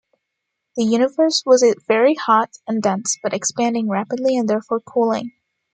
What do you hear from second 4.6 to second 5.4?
cooling.